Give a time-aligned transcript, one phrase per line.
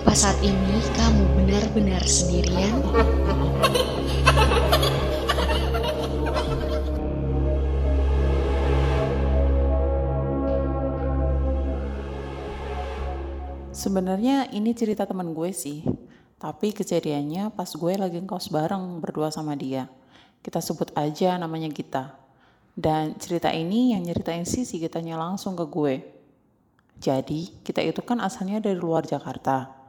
[0.00, 2.72] Apa saat ini kamu benar-benar sendirian?
[13.76, 15.84] Sebenarnya ini cerita teman gue sih,
[16.40, 19.92] tapi kejadiannya pas gue lagi ngkos bareng berdua sama dia.
[20.40, 22.16] Kita sebut aja namanya Gita.
[22.72, 26.00] Dan cerita ini yang nyeritain sih si Gitanya langsung ke gue.
[26.96, 29.79] Jadi, kita itu kan asalnya dari luar Jakarta.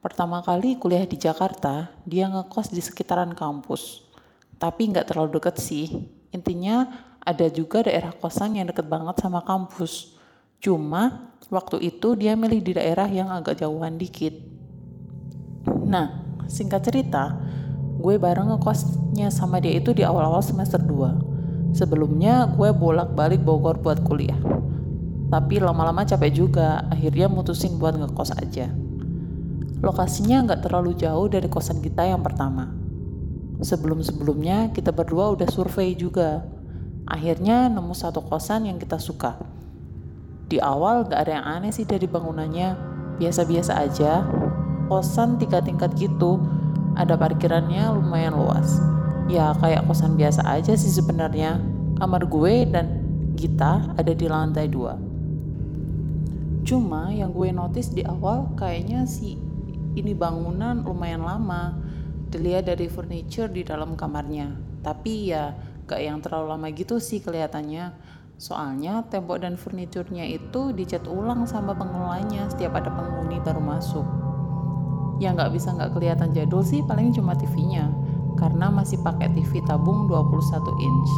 [0.00, 4.00] Pertama kali kuliah di Jakarta, dia ngekos di sekitaran kampus.
[4.56, 6.08] Tapi nggak terlalu deket sih.
[6.32, 6.88] Intinya
[7.20, 10.16] ada juga daerah kosan yang deket banget sama kampus.
[10.56, 14.32] Cuma waktu itu dia milih di daerah yang agak jauhan dikit.
[15.84, 17.36] Nah, singkat cerita,
[18.00, 21.76] gue bareng ngekosnya sama dia itu di awal-awal semester 2.
[21.76, 24.40] Sebelumnya gue bolak-balik Bogor buat kuliah.
[25.28, 28.72] Tapi lama-lama capek juga, akhirnya mutusin buat ngekos aja.
[29.80, 32.68] Lokasinya nggak terlalu jauh dari kosan kita yang pertama.
[33.60, 36.44] Sebelum-sebelumnya kita berdua udah survei juga.
[37.08, 39.36] Akhirnya nemu satu kosan yang kita suka
[40.50, 42.74] di awal gak ada yang aneh sih dari bangunannya,
[43.22, 44.26] biasa-biasa aja.
[44.90, 46.42] Kosan tiga tingkat gitu,
[46.98, 48.82] ada parkirannya lumayan luas.
[49.30, 51.62] Ya kayak kosan biasa aja sih sebenarnya.
[52.02, 52.98] Kamar gue dan
[53.38, 54.98] Gita ada di lantai dua.
[56.66, 59.38] Cuma yang gue notice di awal kayaknya sih
[59.96, 61.78] ini bangunan lumayan lama.
[62.30, 64.54] Dilihat dari furniture di dalam kamarnya.
[64.86, 65.54] Tapi ya
[65.90, 67.90] gak yang terlalu lama gitu sih kelihatannya
[68.40, 74.08] Soalnya tembok dan furniturnya itu dicat ulang sama pengelolanya setiap ada penghuni baru masuk.
[75.20, 77.92] Yang nggak bisa nggak kelihatan jadul sih paling cuma TV-nya,
[78.40, 81.12] karena masih pakai TV tabung 21 inch.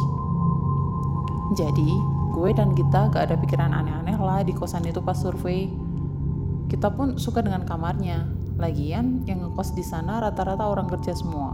[1.55, 1.95] Jadi,
[2.35, 5.71] gue dan kita gak ada pikiran aneh-aneh lah di kosan itu pas survei.
[6.67, 8.27] Kita pun suka dengan kamarnya.
[8.63, 11.51] Lagian yang ngekos di sana rata-rata orang kerja semua.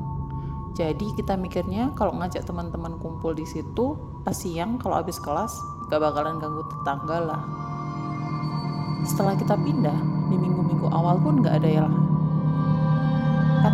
[0.77, 5.49] Jadi kita mikirnya kalau ngajak teman-teman kumpul di situ pas siang kalau habis kelas
[5.89, 7.41] gak bakalan ganggu tetangga lah.
[9.09, 9.97] Setelah kita pindah
[10.29, 11.95] di minggu-minggu awal pun gak ada ya lah.
[13.65, 13.73] Kan?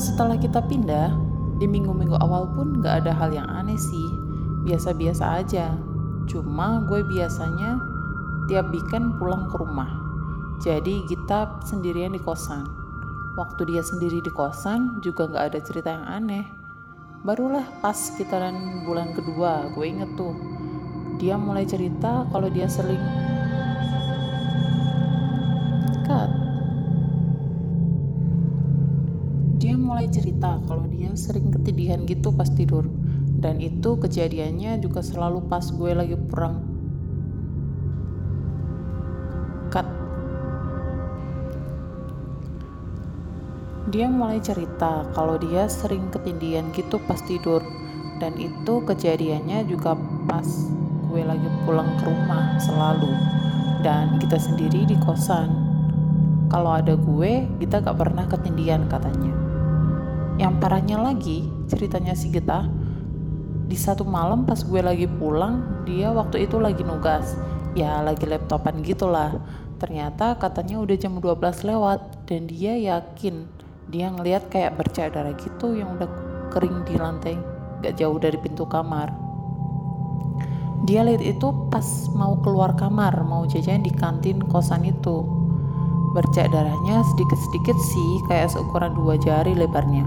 [0.00, 1.12] Setelah kita pindah
[1.60, 4.08] di minggu-minggu awal pun gak ada hal yang aneh sih.
[4.64, 5.76] Biasa-biasa aja.
[6.32, 7.76] Cuma gue biasanya
[8.48, 10.11] tiap weekend pulang ke rumah.
[10.60, 12.82] Jadi kita sendirian di kosan
[13.36, 16.44] waktu dia sendiri di kosan juga nggak ada cerita yang aneh.
[17.22, 20.34] Barulah pas sekitaran bulan kedua, gue inget tuh,
[21.22, 23.00] dia mulai cerita kalau dia sering
[26.02, 26.30] cut.
[29.62, 32.90] Dia mulai cerita kalau dia sering ketidihan gitu pas tidur.
[33.42, 36.71] Dan itu kejadiannya juga selalu pas gue lagi perang
[43.92, 47.60] Dia mulai cerita kalau dia sering ketindihan gitu pas tidur
[48.24, 49.92] dan itu kejadiannya juga
[50.24, 50.48] pas
[51.12, 53.12] gue lagi pulang ke rumah selalu
[53.84, 55.52] dan kita sendiri di kosan.
[56.48, 59.32] Kalau ada gue, kita gak pernah ketindihan katanya.
[60.40, 62.64] Yang parahnya lagi, ceritanya si Geta,
[63.68, 67.36] di satu malam pas gue lagi pulang, dia waktu itu lagi nugas.
[67.76, 69.36] Ya lagi laptopan gitulah.
[69.76, 75.74] Ternyata katanya udah jam 12 lewat dan dia yakin dia ngelihat kayak bercak darah gitu
[75.74, 76.06] yang udah
[76.54, 77.34] kering di lantai
[77.82, 79.10] gak jauh dari pintu kamar.
[80.86, 81.84] Dia lihat itu pas
[82.14, 85.26] mau keluar kamar mau jajan di kantin kosan itu.
[86.12, 90.06] Bercak darahnya sedikit-sedikit sih kayak seukuran dua jari lebarnya.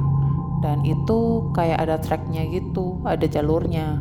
[0.64, 4.00] Dan itu kayak ada tracknya gitu ada jalurnya.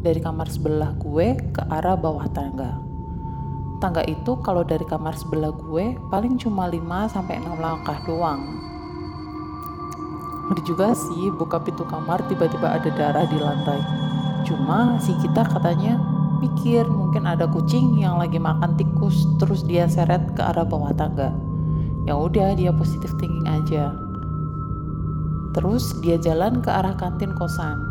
[0.00, 2.80] Dari kamar sebelah gue ke arah bawah tangga.
[3.84, 6.84] Tangga itu kalau dari kamar sebelah gue paling cuma 5
[7.16, 8.69] sampai 6 langkah doang
[10.50, 13.78] Ngeri juga sih buka pintu kamar tiba-tiba ada darah di lantai.
[14.42, 15.94] Cuma si kita katanya
[16.42, 21.30] pikir mungkin ada kucing yang lagi makan tikus terus dia seret ke arah bawah tangga.
[22.02, 23.94] Ya udah dia positif thinking aja.
[25.54, 27.86] Terus dia jalan ke arah kantin kosan.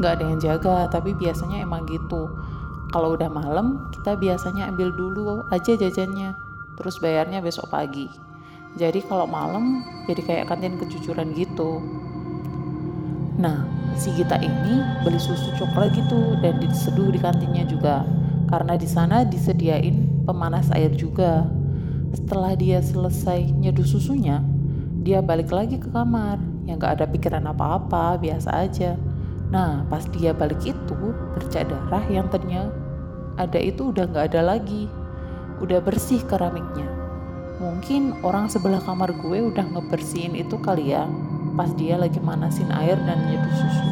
[0.00, 2.32] Gak ada yang jaga, tapi biasanya emang gitu.
[2.88, 6.32] Kalau udah malam, kita biasanya ambil dulu aja jajannya,
[6.80, 8.31] terus bayarnya besok pagi
[8.72, 11.84] jadi kalau malam jadi kayak kantin kejujuran gitu.
[13.36, 13.68] Nah
[14.00, 18.08] si Gita ini beli susu coklat gitu dan diseduh di kantinnya juga.
[18.48, 21.44] Karena di sana disediain pemanas air juga.
[22.12, 24.44] Setelah dia selesai nyeduh susunya
[25.04, 26.40] dia balik lagi ke kamar.
[26.62, 28.96] Yang gak ada pikiran apa-apa biasa aja.
[29.52, 30.96] Nah pas dia balik itu
[31.36, 32.72] bercak darah yang ternyata
[33.36, 34.88] ada itu udah gak ada lagi.
[35.60, 37.01] Udah bersih keramiknya.
[37.62, 41.06] Mungkin orang sebelah kamar gue udah ngebersihin itu kali ya,
[41.54, 43.86] pas dia lagi manasin air dan nyeduh susu.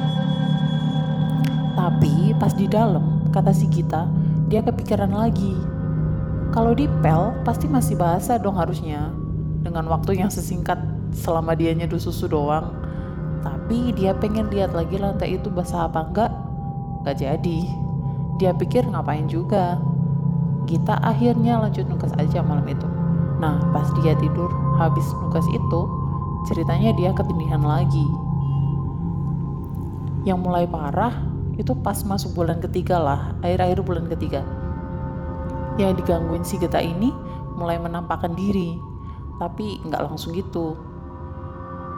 [1.79, 4.11] Tapi pas di dalam, kata si Gita,
[4.51, 5.55] dia kepikiran lagi.
[6.51, 9.15] Kalau di pel, pasti masih basah dong harusnya.
[9.63, 10.83] Dengan waktu yang sesingkat
[11.15, 12.75] selama dia nyeduh susu doang.
[13.47, 16.33] Tapi dia pengen lihat lagi lantai itu basah apa enggak.
[17.07, 17.61] Gak jadi.
[18.43, 19.79] Dia pikir ngapain juga.
[20.67, 22.90] Gita akhirnya lanjut nugas aja malam itu.
[23.41, 25.81] Nah, pas dia tidur habis nugas itu,
[26.45, 28.05] ceritanya dia ketindihan lagi.
[30.29, 31.17] Yang mulai parah
[31.57, 34.45] itu pas masuk bulan ketiga lah, akhir-akhir bulan ketiga.
[35.81, 37.09] Yang digangguin si Gita ini
[37.57, 38.77] mulai menampakkan diri,
[39.41, 40.77] tapi nggak langsung gitu.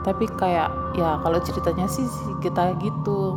[0.07, 3.35] Tapi kayak ya kalau ceritanya sih si Gita gitu.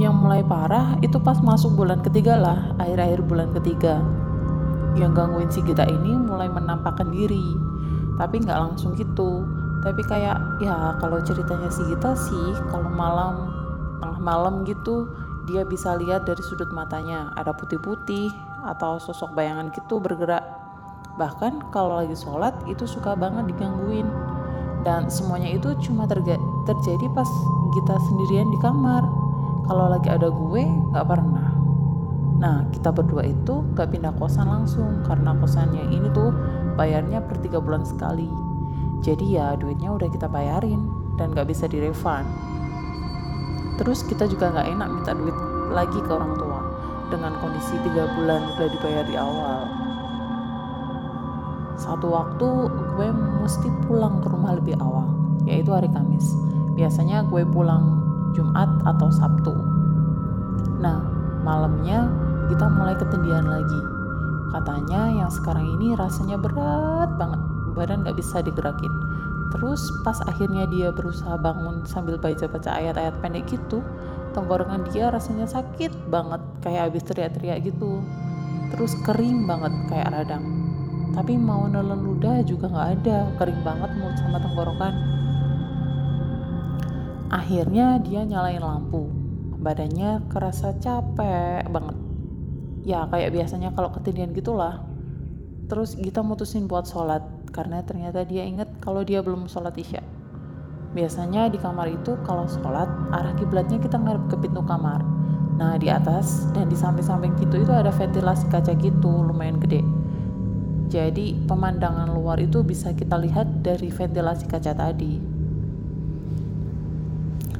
[0.00, 4.00] Yang mulai parah itu pas masuk bulan ketiga lah, akhir-akhir bulan ketiga.
[4.96, 7.52] Yang gangguin si Gita ini mulai menampakkan diri,
[8.16, 9.44] tapi nggak langsung gitu.
[9.84, 13.52] Tapi kayak ya kalau ceritanya si Gita sih, kalau malam
[14.00, 15.04] tengah malam gitu
[15.44, 18.32] dia bisa lihat dari sudut matanya ada putih-putih
[18.64, 20.44] atau sosok bayangan gitu bergerak.
[21.20, 24.08] Bahkan kalau lagi sholat itu suka banget digangguin.
[24.80, 27.28] Dan semuanya itu cuma terjadi pas
[27.76, 29.04] kita sendirian di kamar
[29.70, 31.54] kalau lagi ada gue nggak pernah.
[32.42, 36.34] Nah kita berdua itu nggak pindah kosan langsung karena kosannya ini tuh
[36.74, 38.26] bayarnya per tiga bulan sekali.
[38.98, 42.26] Jadi ya duitnya udah kita bayarin dan nggak bisa direfund.
[43.78, 45.38] Terus kita juga nggak enak minta duit
[45.70, 46.58] lagi ke orang tua
[47.14, 49.60] dengan kondisi tiga bulan udah dibayar di awal.
[51.78, 52.46] Satu waktu
[52.98, 53.08] gue
[53.38, 55.06] mesti pulang ke rumah lebih awal
[55.46, 56.34] yaitu hari Kamis.
[56.74, 57.99] Biasanya gue pulang
[58.34, 59.54] Jumat atau Sabtu.
[60.80, 61.04] Nah,
[61.44, 62.08] malamnya
[62.48, 63.80] kita mulai ketindihan lagi.
[64.50, 67.40] Katanya yang sekarang ini rasanya berat banget,
[67.78, 68.90] badan gak bisa digerakin.
[69.54, 73.82] Terus pas akhirnya dia berusaha bangun sambil baca-baca ayat-ayat pendek gitu,
[74.34, 78.02] tenggorokan dia rasanya sakit banget, kayak habis teriak-teriak gitu.
[78.74, 80.44] Terus kering banget kayak radang.
[81.10, 85.09] Tapi mau nelen ludah juga gak ada, kering banget mulut sama tenggorokan
[87.30, 89.06] Akhirnya dia nyalain lampu.
[89.62, 91.96] Badannya kerasa capek banget.
[92.82, 94.82] Ya kayak biasanya kalau ketindihan gitulah.
[95.70, 97.22] Terus kita mutusin buat sholat
[97.54, 100.02] karena ternyata dia inget kalau dia belum sholat isya.
[100.90, 105.06] Biasanya di kamar itu kalau sholat arah kiblatnya kita ngarep ke pintu kamar.
[105.54, 109.86] Nah di atas dan di samping-samping pintu itu ada ventilasi kaca gitu lumayan gede.
[110.90, 115.39] Jadi pemandangan luar itu bisa kita lihat dari ventilasi kaca tadi.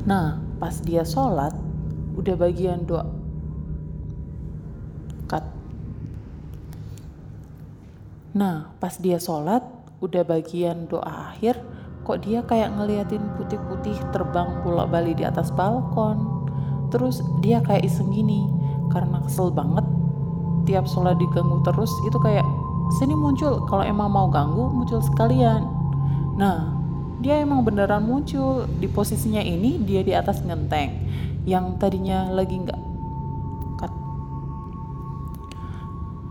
[0.09, 1.53] Nah, pas dia sholat,
[2.17, 3.05] udah bagian doa.
[5.29, 5.45] Cut.
[8.33, 9.61] Nah, pas dia sholat,
[10.01, 11.61] udah bagian doa akhir,
[12.09, 16.49] kok dia kayak ngeliatin putih-putih terbang bolak balik di atas balkon.
[16.89, 18.49] Terus dia kayak iseng gini,
[18.89, 19.85] karena kesel banget.
[20.65, 22.45] Tiap sholat diganggu terus, itu kayak
[22.97, 23.61] sini muncul.
[23.69, 25.69] Kalau emang mau ganggu, muncul sekalian.
[26.41, 26.80] Nah,
[27.21, 28.65] dia emang beneran muncul.
[28.81, 31.07] Di posisinya ini dia di atas genteng
[31.45, 32.91] yang tadinya lagi nggak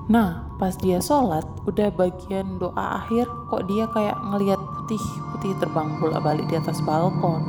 [0.10, 5.04] nah pas dia sholat udah bagian doa akhir kok dia kayak ngelihat putih
[5.38, 7.46] putih terbang bolak balik di atas balkon.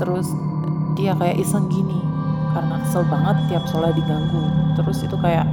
[0.00, 0.32] Terus
[0.96, 2.00] dia kayak iseng gini
[2.56, 4.48] karena kesel banget tiap sholat diganggu.
[4.80, 5.44] Terus itu kayak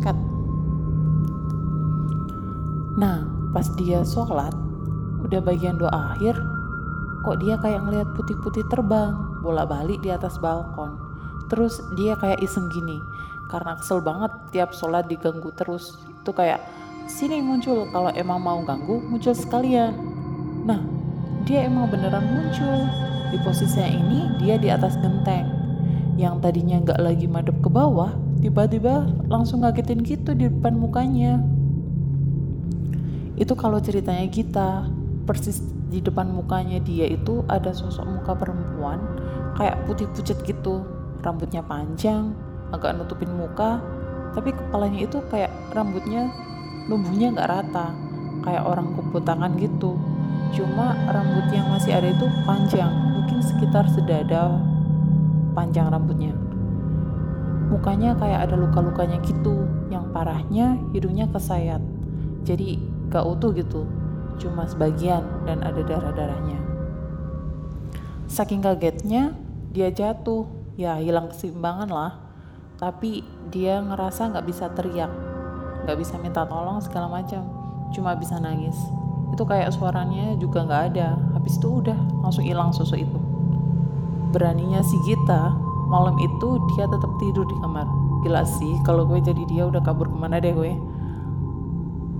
[0.00, 0.16] cut.
[2.96, 4.56] Nah pas dia sholat
[5.24, 6.36] udah bagian doa akhir
[7.26, 10.98] kok dia kayak ngeliat putih-putih terbang bola balik di atas balkon.
[11.46, 12.98] Terus dia kayak iseng gini
[13.46, 15.94] karena kesel banget tiap sholat diganggu terus.
[16.22, 16.62] Itu kayak
[17.06, 19.94] sini muncul kalau emang mau ganggu muncul sekalian.
[20.66, 20.82] Nah
[21.46, 22.90] dia emang beneran muncul.
[23.30, 25.46] Di posisinya ini dia di atas genteng.
[26.18, 31.38] Yang tadinya nggak lagi madep ke bawah tiba-tiba langsung ngagetin gitu di depan mukanya.
[33.38, 34.88] Itu kalau ceritanya kita
[35.26, 39.02] persis di depan mukanya dia itu ada sosok muka perempuan
[39.58, 40.86] kayak putih pucat gitu.
[41.20, 42.30] Rambutnya panjang
[42.70, 43.82] agak nutupin muka
[44.38, 46.30] tapi kepalanya itu kayak rambutnya
[46.86, 47.90] numbuhnya nggak rata
[48.46, 49.98] kayak orang kumpul tangan gitu.
[50.54, 54.62] Cuma rambut yang masih ada itu panjang mungkin sekitar sedada
[55.58, 56.32] panjang rambutnya.
[57.66, 61.82] Mukanya kayak ada luka-lukanya gitu yang parahnya hidungnya kesayat
[62.46, 62.78] jadi
[63.10, 63.82] gak utuh gitu
[64.36, 66.60] cuma sebagian dan ada darah-darahnya.
[68.26, 69.32] Saking kagetnya,
[69.72, 70.44] dia jatuh,
[70.76, 72.12] ya hilang keseimbangan lah.
[72.76, 75.08] tapi dia ngerasa nggak bisa teriak
[75.86, 77.46] nggak bisa minta tolong segala macam.
[77.94, 78.74] Cuma bisa nangis.
[79.30, 81.14] Itu kayak suaranya juga nggak ada.
[81.38, 81.94] Habis itu udah
[82.26, 83.18] langsung hilang sosok itu.
[84.34, 85.54] Beraninya si Gita
[85.86, 87.86] malam itu dia tetap tidur di kamar.
[88.26, 90.74] Gila sih kalau gue jadi dia udah kabur ke mana deh gue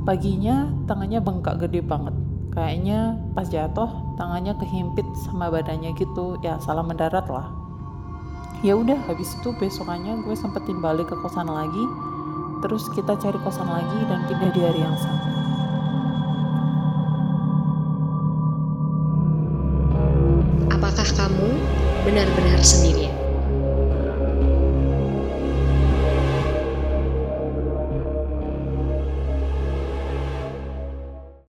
[0.07, 2.15] paginya tangannya bengkak gede banget.
[2.55, 6.39] Kayaknya pas jatuh tangannya kehimpit sama badannya gitu.
[6.41, 7.51] Ya salah mendarat lah.
[8.65, 11.85] Ya udah habis itu besokannya gue sempetin balik ke kosan lagi.
[12.65, 15.27] Terus kita cari kosan lagi dan pindah di hari yang sama.
[20.73, 21.51] Apakah kamu
[22.07, 23.16] benar-benar sendirian?